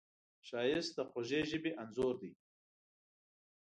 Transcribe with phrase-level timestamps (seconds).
[0.47, 2.31] ښایست د خوږې ژبې انځور دی